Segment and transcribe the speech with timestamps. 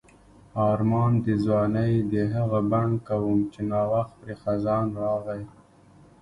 [0.69, 5.41] آرمان د ځوانۍ د هغه بڼ کوم چې نا وخت پرې خزان راغی.